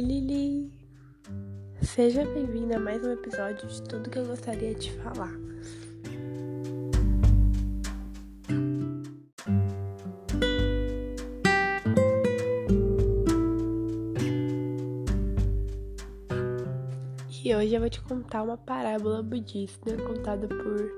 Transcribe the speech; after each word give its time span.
Lili! 0.00 0.72
Seja 1.82 2.24
bem-vinda 2.24 2.76
a 2.76 2.80
mais 2.80 3.04
um 3.04 3.12
episódio 3.12 3.68
de 3.68 3.82
tudo 3.82 4.08
que 4.08 4.18
eu 4.18 4.24
gostaria 4.24 4.74
de 4.74 4.90
falar. 4.92 5.30
E 17.44 17.54
hoje 17.54 17.74
eu 17.74 17.80
vou 17.80 17.90
te 17.90 18.00
contar 18.00 18.42
uma 18.42 18.56
parábola 18.56 19.22
budista 19.22 19.94
contada 19.98 20.48
por 20.48 20.90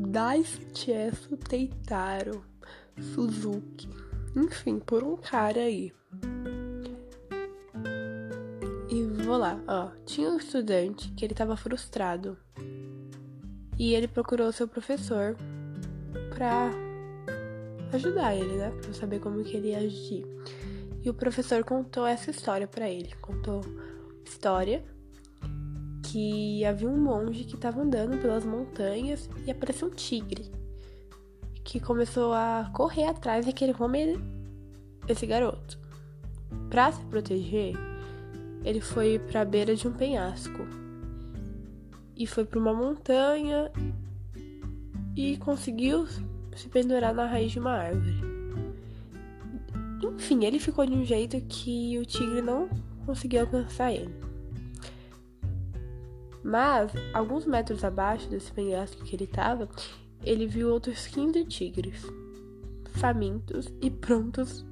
Daisuchesu 0.00 1.36
Teitaro 1.48 2.44
Suzuki. 3.14 3.88
Enfim, 4.34 4.80
por 4.80 5.04
um 5.04 5.16
cara 5.16 5.60
aí. 5.60 5.92
E 8.94 9.02
vou 9.24 9.36
lá, 9.36 9.60
ó. 9.66 9.88
Tinha 10.06 10.30
um 10.30 10.36
estudante 10.36 11.10
que 11.16 11.24
ele 11.24 11.34
tava 11.34 11.56
frustrado. 11.56 12.38
E 13.76 13.92
ele 13.92 14.06
procurou 14.06 14.52
seu 14.52 14.68
professor 14.68 15.36
pra 16.32 16.70
ajudar 17.92 18.36
ele, 18.36 18.54
né? 18.54 18.70
Pra 18.70 18.94
saber 18.94 19.18
como 19.18 19.42
que 19.42 19.56
ele 19.56 19.70
ia 19.70 19.78
agir. 19.78 20.24
E 21.02 21.10
o 21.10 21.14
professor 21.14 21.64
contou 21.64 22.06
essa 22.06 22.30
história 22.30 22.68
para 22.68 22.88
ele. 22.88 23.12
Contou 23.20 23.62
história 24.24 24.84
que 26.04 26.64
havia 26.64 26.88
um 26.88 26.96
monge 26.96 27.42
que 27.42 27.56
estava 27.56 27.82
andando 27.82 28.16
pelas 28.22 28.44
montanhas 28.44 29.28
e 29.44 29.50
apareceu 29.50 29.88
um 29.88 29.90
tigre 29.90 30.52
que 31.64 31.80
começou 31.80 32.32
a 32.32 32.70
correr 32.72 33.06
atrás 33.08 33.48
e 33.48 33.52
querer 33.52 33.74
comer 33.74 34.20
esse 35.08 35.26
garoto. 35.26 35.80
Para 36.70 36.92
se 36.92 37.04
proteger, 37.06 37.74
ele 38.64 38.80
foi 38.80 39.18
para 39.18 39.42
a 39.42 39.44
beira 39.44 39.76
de 39.76 39.86
um 39.86 39.92
penhasco 39.92 40.66
e 42.16 42.26
foi 42.26 42.44
para 42.44 42.58
uma 42.58 42.72
montanha 42.72 43.70
e 45.14 45.36
conseguiu 45.36 46.06
se 46.56 46.68
pendurar 46.68 47.14
na 47.14 47.26
raiz 47.26 47.52
de 47.52 47.58
uma 47.58 47.72
árvore. 47.72 48.14
Enfim, 50.02 50.44
ele 50.44 50.58
ficou 50.58 50.86
de 50.86 50.92
um 50.92 51.04
jeito 51.04 51.40
que 51.42 51.98
o 51.98 52.06
tigre 52.06 52.40
não 52.40 52.68
conseguiu 53.04 53.42
alcançar 53.42 53.92
ele. 53.92 54.14
Mas, 56.42 56.92
alguns 57.12 57.46
metros 57.46 57.82
abaixo 57.84 58.28
desse 58.28 58.52
penhasco 58.52 59.02
que 59.02 59.16
ele 59.16 59.24
estava, 59.24 59.68
ele 60.22 60.46
viu 60.46 60.70
outros 60.70 61.06
15 61.06 61.44
tigres, 61.46 62.02
famintos 62.92 63.72
e 63.80 63.90
prontos 63.90 64.64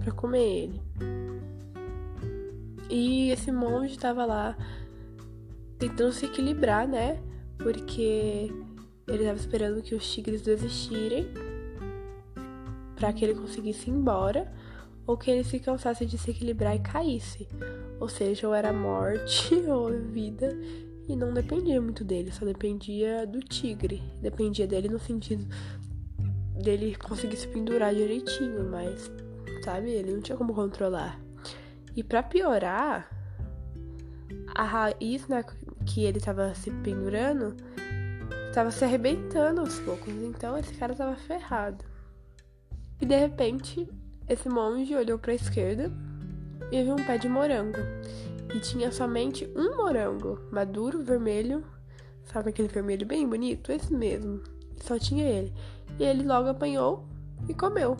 para 0.00 0.12
comer 0.12 0.64
ele. 0.64 0.80
E 2.90 3.30
esse 3.30 3.52
monge 3.52 3.92
estava 3.92 4.24
lá 4.24 4.56
tentando 5.78 6.12
se 6.12 6.26
equilibrar, 6.26 6.88
né? 6.88 7.22
Porque 7.56 8.52
ele 9.06 9.18
estava 9.18 9.38
esperando 9.38 9.82
que 9.82 9.94
os 9.94 10.12
tigres 10.12 10.42
desistirem 10.42 11.26
para 12.96 13.12
que 13.12 13.24
ele 13.24 13.34
conseguisse 13.34 13.88
ir 13.88 13.94
embora 13.94 14.52
ou 15.06 15.16
que 15.16 15.30
ele 15.30 15.42
se 15.42 15.58
cansasse 15.58 16.04
de 16.04 16.18
se 16.18 16.30
equilibrar 16.30 16.76
e 16.76 16.80
caísse. 16.80 17.48
Ou 17.98 18.08
seja, 18.08 18.46
ou 18.46 18.54
era 18.54 18.72
morte 18.72 19.54
ou 19.68 19.90
vida. 19.90 20.56
E 21.08 21.16
não 21.16 21.32
dependia 21.32 21.80
muito 21.80 22.04
dele, 22.04 22.30
só 22.30 22.44
dependia 22.44 23.26
do 23.26 23.40
tigre. 23.40 24.02
Dependia 24.20 24.66
dele 24.66 24.88
no 24.88 24.98
sentido 24.98 25.44
dele 26.62 26.94
conseguir 26.94 27.36
se 27.36 27.48
pendurar 27.48 27.94
direitinho, 27.94 28.68
mas, 28.70 29.10
sabe, 29.64 29.90
ele 29.90 30.12
não 30.12 30.20
tinha 30.20 30.36
como 30.36 30.54
controlar. 30.54 31.20
E 32.00 32.02
para 32.02 32.22
piorar, 32.22 33.10
a 34.54 34.64
raiz 34.64 35.28
né, 35.28 35.44
que 35.84 36.02
ele 36.02 36.18
tava 36.18 36.54
se 36.54 36.70
pendurando 36.70 37.54
tava 38.54 38.70
se 38.70 38.82
arrebentando 38.82 39.60
aos 39.60 39.78
poucos. 39.80 40.10
Então 40.14 40.56
esse 40.56 40.72
cara 40.76 40.94
tava 40.94 41.14
ferrado. 41.14 41.84
E 43.02 43.04
de 43.04 43.14
repente, 43.14 43.86
esse 44.26 44.48
monge 44.48 44.96
olhou 44.96 45.18
para 45.18 45.32
a 45.32 45.34
esquerda 45.34 45.92
e 46.72 46.82
viu 46.82 46.94
um 46.94 47.04
pé 47.04 47.18
de 47.18 47.28
morango. 47.28 47.80
E 48.54 48.58
tinha 48.60 48.90
somente 48.90 49.46
um 49.54 49.76
morango, 49.76 50.40
maduro, 50.50 51.04
vermelho. 51.04 51.62
Sabe 52.24 52.48
aquele 52.48 52.68
vermelho 52.68 53.06
bem 53.06 53.28
bonito? 53.28 53.70
Esse 53.70 53.92
mesmo. 53.92 54.40
Só 54.78 54.98
tinha 54.98 55.28
ele. 55.28 55.52
E 55.98 56.02
ele 56.02 56.22
logo 56.22 56.48
apanhou 56.48 57.06
e 57.46 57.52
comeu. 57.52 57.98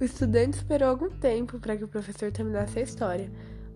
O 0.00 0.04
estudante 0.04 0.56
esperou 0.56 0.88
algum 0.88 1.10
tempo 1.10 1.58
para 1.60 1.76
que 1.76 1.84
o 1.84 1.88
professor 1.88 2.32
terminasse 2.32 2.78
a 2.78 2.82
história, 2.82 3.30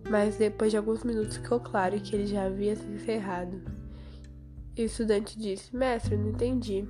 mas 0.09 0.37
depois 0.37 0.71
de 0.71 0.77
alguns 0.77 1.03
minutos 1.03 1.37
ficou 1.37 1.59
claro 1.59 2.01
que 2.01 2.15
ele 2.15 2.25
já 2.25 2.45
havia 2.45 2.75
se 2.75 2.87
encerrado. 2.87 3.61
E 4.75 4.81
o 4.81 4.85
estudante 4.85 5.37
disse: 5.37 5.75
Mestre, 5.75 6.17
não 6.17 6.29
entendi. 6.29 6.83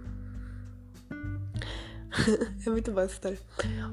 é 2.65 2.69
muito 2.69 2.91
boa 2.91 3.03
essa 3.03 3.13
história. 3.15 3.39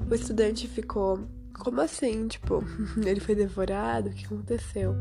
O 0.09 0.15
estudante 0.15 0.65
ficou, 0.65 1.27
como 1.59 1.81
assim? 1.81 2.25
Tipo, 2.29 2.63
ele 3.05 3.19
foi 3.19 3.35
devorado? 3.35 4.09
O 4.09 4.13
que 4.13 4.25
aconteceu? 4.25 4.95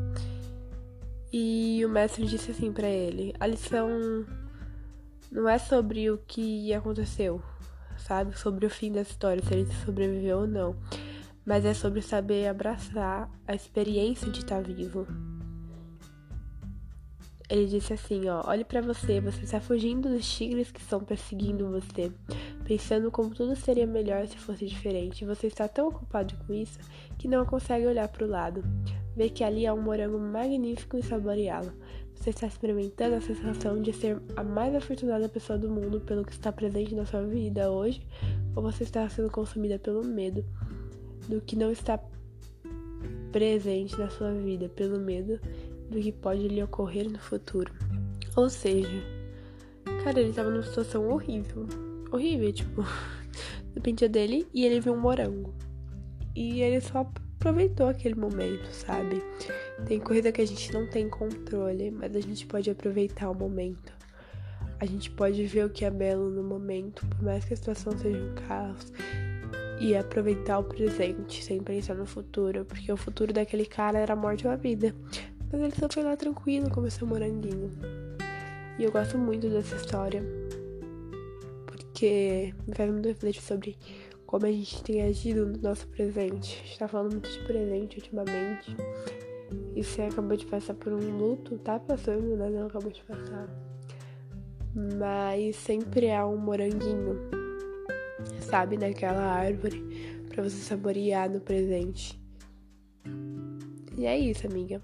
E 1.32 1.82
o 1.84 1.88
mestre 1.88 2.26
disse 2.26 2.50
assim 2.50 2.72
para 2.72 2.88
ele: 2.88 3.32
a 3.38 3.47
lição 3.47 3.88
não 5.31 5.48
é 5.48 5.56
sobre 5.56 6.10
o 6.10 6.19
que 6.19 6.75
aconteceu, 6.75 7.41
sabe? 8.02 8.38
Sobre 8.38 8.66
o 8.66 8.70
fim 8.70 8.92
da 8.92 9.02
história, 9.02 9.42
se 9.42 9.54
ele 9.54 9.72
sobreviveu 9.84 10.40
ou 10.40 10.46
não. 10.46 10.76
Mas 11.44 11.64
é 11.64 11.74
sobre 11.74 12.02
saber 12.02 12.46
abraçar 12.46 13.30
a 13.46 13.54
experiência 13.54 14.30
de 14.30 14.40
estar 14.40 14.62
vivo. 14.62 15.06
Ele 17.48 17.66
disse 17.66 17.92
assim, 17.92 18.28
ó, 18.28 18.42
olhe 18.46 18.64
para 18.64 18.80
você, 18.80 19.20
você 19.20 19.42
está 19.42 19.60
fugindo 19.60 20.08
dos 20.08 20.26
tigres 20.26 20.70
que 20.70 20.80
estão 20.80 21.00
perseguindo 21.00 21.68
você, 21.68 22.10
pensando 22.65 23.11
como 23.11 23.34
tudo 23.34 23.55
seria 23.56 23.87
melhor 23.87 24.27
se 24.27 24.39
fosse 24.39 24.67
diferente. 24.67 25.25
Você 25.25 25.47
está 25.47 25.69
tão 25.69 25.89
ocupado 25.89 26.34
com 26.47 26.53
isso 26.53 26.78
que 27.19 27.28
não 27.28 27.45
consegue 27.45 27.87
olhar 27.87 28.09
para 28.09 28.25
o 28.25 28.28
lado, 28.28 28.62
ver 29.17 29.31
que 29.31 29.45
ali 29.45 29.67
há 29.67 29.75
um 29.75 29.83
morango 29.83 30.19
magnífico 30.19 30.97
e 30.97 31.03
saboreá-lo. 31.03 31.73
Você 32.15 32.31
está 32.31 32.47
experimentando 32.47 33.17
a 33.17 33.21
sensação 33.21 33.83
de 33.83 33.93
ser 33.93 34.21
a 34.37 34.45
mais 34.45 34.75
afortunada 34.75 35.28
pessoa 35.28 35.59
do 35.59 35.69
mundo 35.69 36.00
pelo 36.00 36.25
que 36.25 36.33
está 36.33 36.53
presente 36.53 36.95
na 36.95 37.05
sua 37.05 37.23
vida 37.23 37.71
hoje, 37.71 38.00
ou 38.55 38.62
você 38.62 38.84
está 38.84 39.09
sendo 39.09 39.31
consumida 39.31 39.79
pelo 39.79 40.05
medo 40.05 40.44
do 41.29 41.41
que 41.41 41.56
não 41.56 41.73
está 41.73 41.99
presente 43.33 43.99
na 43.99 44.09
sua 44.09 44.33
vida, 44.33 44.69
pelo 44.69 45.00
medo 45.00 45.41
do 45.91 45.99
que 45.99 46.12
pode 46.12 46.47
lhe 46.47 46.62
ocorrer 46.62 47.11
no 47.11 47.19
futuro. 47.19 47.73
Ou 48.37 48.49
seja, 48.49 49.03
cara, 50.05 50.21
ele 50.21 50.33
tava 50.33 50.50
numa 50.50 50.62
situação 50.62 51.09
horrível. 51.09 51.67
Horrível, 52.12 52.53
tipo, 52.53 52.84
dependia 53.75 54.09
dele 54.09 54.47
e 54.53 54.65
ele 54.65 54.81
viu 54.81 54.93
um 54.93 55.00
morango. 55.00 55.55
E 56.37 56.61
ele 56.61 56.81
só 56.81 57.00
aproveitou 57.41 57.89
aquele 57.89 58.15
momento, 58.15 58.67
sabe? 58.71 59.23
Tem 59.87 59.99
coisa 59.99 60.31
que 60.31 60.41
a 60.41 60.47
gente 60.47 60.73
não 60.73 60.87
tem 60.87 61.09
controle, 61.09 61.91
mas 61.91 62.15
a 62.15 62.21
gente 62.21 62.47
pode 62.47 62.71
aproveitar 62.71 63.31
o 63.31 63.34
momento. 63.34 63.93
A 64.78 64.84
gente 64.84 65.11
pode 65.11 65.45
ver 65.47 65.65
o 65.65 65.71
que 65.71 65.84
é 65.84 65.91
belo 65.91 66.31
no 66.31 66.43
momento, 66.43 67.06
por 67.06 67.23
mais 67.23 67.45
que 67.45 67.55
a 67.55 67.56
situação 67.56 67.97
seja 67.97 68.19
um 68.19 68.34
caos, 68.47 68.93
e 69.81 69.97
aproveitar 69.97 70.59
o 70.59 70.65
presente 70.65 71.43
sem 71.43 71.61
pensar 71.61 71.94
no 71.94 72.06
futuro, 72.06 72.65
porque 72.65 72.93
o 72.93 72.97
futuro 72.97 73.33
daquele 73.33 73.67
cara 73.67 73.99
era 73.99 74.12
a 74.12 74.17
morte 74.17 74.47
ou 74.47 74.53
a 74.53 74.56
vida. 74.56 74.94
Mas 75.50 75.61
ele 75.61 75.75
só 75.75 75.88
foi 75.88 76.03
lá 76.03 76.17
tranquilo, 76.17 76.70
como 76.70 76.91
seu 76.91 77.06
moranguinho. 77.06 77.70
E 78.79 78.85
eu 78.85 78.93
gosto 78.93 79.19
muito 79.19 79.49
dessa 79.49 79.76
história. 79.76 80.42
Porque 81.93 82.55
me 82.67 82.75
faz 82.75 82.91
muito 82.91 83.06
refletir 83.06 83.43
sobre 83.43 83.77
como 84.27 84.47
a 84.47 84.50
gente 84.50 84.83
tem 84.83 85.03
agido 85.03 85.44
no 85.44 85.59
nosso 85.59 85.87
presente. 85.89 86.59
A 86.62 86.67
gente 86.67 86.79
tá 86.79 86.89
falando 86.89 87.12
muito 87.12 87.31
de 87.31 87.39
presente 87.41 87.99
ultimamente. 87.99 88.75
E 89.77 89.85
você 89.85 90.03
acabou 90.03 90.35
de 90.35 90.47
passar 90.47 90.73
por 90.73 90.91
um 90.91 91.19
luto, 91.19 91.59
tá 91.59 91.79
passando, 91.79 92.35
né? 92.35 92.49
Não 92.49 92.67
acabou 92.67 92.91
de 92.91 93.03
passar. 93.03 93.47
Mas 94.99 95.56
sempre 95.56 96.11
há 96.11 96.27
um 96.27 96.39
moranguinho, 96.39 97.21
sabe, 98.41 98.79
naquela 98.79 99.23
árvore, 99.23 99.85
para 100.31 100.43
você 100.43 100.56
saborear 100.56 101.31
no 101.31 101.41
presente. 101.41 102.19
E 103.99 104.06
é 104.06 104.19
isso, 104.19 104.47
amiga. 104.47 104.81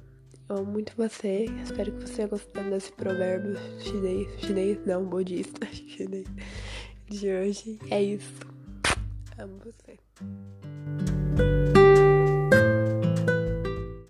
Eu 0.46 0.56
amo 0.56 0.72
muito 0.72 0.92
você. 0.94 1.46
Espero 1.64 1.92
que 1.92 2.06
você 2.06 2.16
tenha 2.16 2.28
gostado 2.28 2.68
desse 2.68 2.92
provérbio 2.92 3.56
chinês. 3.78 4.28
Chinês 4.40 4.78
não, 4.84 5.06
budista. 5.06 5.66
Chinês 5.72 6.26
de 7.10 7.28
hoje. 7.32 7.78
É 7.90 8.02
isso. 8.02 8.40
Amo 9.38 9.58
você. 9.64 9.98